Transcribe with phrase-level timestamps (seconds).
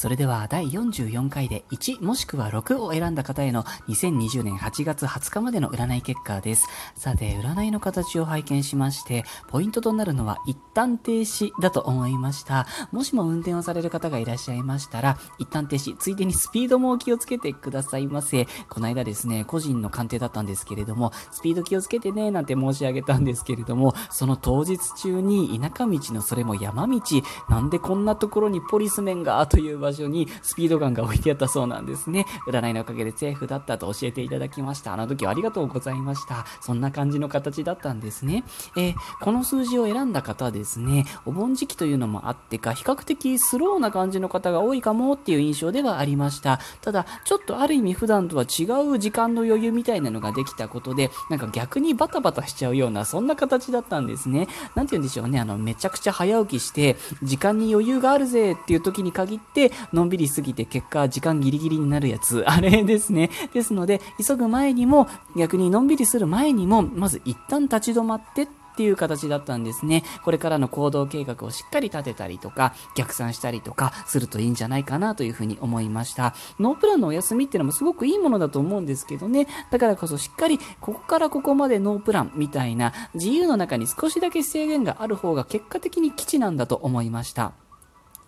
[0.00, 6.68] それでは第44回で1もしくは6を選んだ方への2020年8月20日までの占い結果です。
[6.94, 12.68] さて、占いの形を拝見しまして、ポイントとなるのは一旦停止だと思いました。
[12.92, 18.46] もしも運転をされる方がいらっしゃいましたら、一旦停止、ついでにスピードも気をつけてくださいませ。
[18.68, 27.00] この間ですね、個人の鑑定だったんですけれども、スピード気をつけてね、なんて申し上げたんですけれども、その当日中に田舎道のそれも山道、
[27.48, 29.44] なんでこんなところにポリスメンが？
[29.48, 32.26] という場所にスピードガンが置いてあったそうなんですね。
[32.46, 34.92] 占いのおかげでセーフだったと教えていただきました。
[34.92, 36.44] あの時はありがとうございました。
[36.60, 38.44] そんな感じの形だったんですね。
[38.76, 46.60] えー、この数字を選んだ方はですね、お盆時期というのもあってか、比較的スローな感じの方が多いかもっていう印象ではありました。
[46.80, 54.48] ただ、ちょっとある意味普段とは違う時間の余裕みたいなのができたことで、なんか逆にバタバタしちゃうような、そんな形だったんですね。
[54.74, 63.30] なんて言うんでしょうね、あの、めちゃくちゃ早起きして、時間に余裕があるぜっていう時に限って、のんびり過ぎて結果時間ギリギリになるやつ、 あれですね。
[63.52, 68.48] ですので、急ぐ前にも、逆にのんびりする前にも、まず一旦立ち止まってっ
[68.78, 70.04] ていう形だったんですね。
[70.24, 76.32] これからの行動計画をしっかり立てたりとか、逆算したりとかするといいんじゃないかなというふうに思いました。
[76.60, 79.48] ノープランのお休みっていうのもすごくいいものだと思うんですけどね。
[79.72, 87.67] だからこそしっかりここからここまでノープランみたいな自由の中に少しだけ制限がある方が結果的に基地なんだと思いました。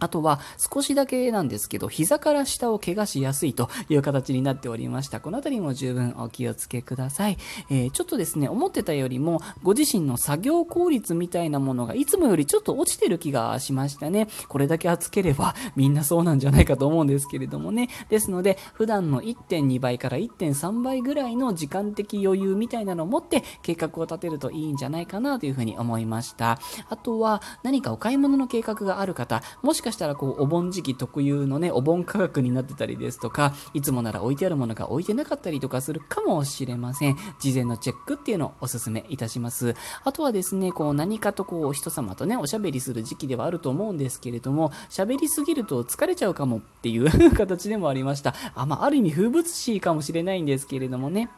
[0.00, 5.20] あとは少しだけなんですけど、膝から下を怪我しやすいという形になっておりました。
[5.20, 7.38] このあたりも十分お気をつけください。
[7.70, 14.28] えー、ちょっとですね、思ってたよりもご自身の作業効率みたいなものがいつもよりちょっと落ちてる気がしましたね。
[14.48, 17.88] これだけ暑ければみんなそうなんじゃないかと思うんですけれどもね。
[18.08, 26.58] ですので、普段の1.2倍から1.3倍ぐらいの時間的余裕みたいなのを持って計画を立てるといいんじゃないかなというふうに思いました。
[26.88, 37.16] あとは何かお買い物の計画がある方、もしかかしたらこうお盆時期特有のね、お盆価格になってたりですとか、いつもなら置いてあるものが置いてなかったりとかするかもしれません。
[37.40, 39.74] 事前のチェックっていうのをお勧めいたします。
[40.04, 48.34] あとはですね、こう何かとこう人様とね、おしゃべりする時期ではあると思うんですけれども、喋りすぎると疲れちゃうかもっていう 形でもありました。
[48.54, 51.30] あ、まあ、ある意味風物詩かもしれないんですけれどもね。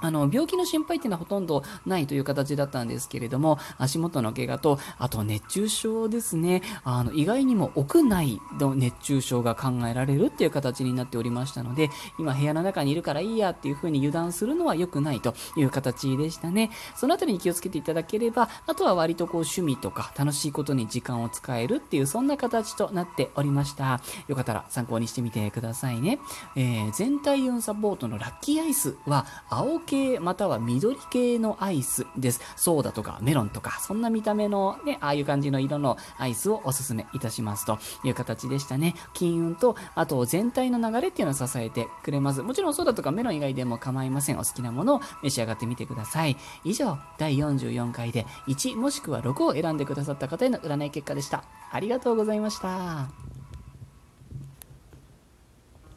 [0.00, 6.62] あの、病気の心配っていうのはほとんどないという形だったんですけれども、足元の怪我と、あと熱中症ですね。
[6.84, 16.70] あの、意外にも屋内の熱中症が考えられるっていう形になっておりましたので、今部屋の中にいるからいいやっていう風に油断するのは良くないという形でしたね。
[16.96, 24.00] そのあたりに気をつけていただければ、あとは割とこう趣味とか楽しいことに時間を使えるっていうそんな形となっておりました。
[24.28, 26.18] よかったら参考にしてみてくださいね。
[26.56, 32.40] えー、全体運サポートのラッキーアイスは青系または緑系のアイスです。
[32.56, 38.94] ソーダとかメロンとか、そんな見た目のね、ああいう感じの色のアイスをおすすめいたしますという形でしたね。
[39.14, 42.42] 金運と、あと全体の流れっていうのを支えてくれます。
[42.42, 44.38] もちろんソーダとかメロン以外でも構いません。
[44.38, 46.36] お好きなものを召し上がってみてください。
[46.64, 51.44] 以上、第44回で1もしくは6を選んでくださった方への占い結果でした。
[51.70, 53.27] ありがとうございました。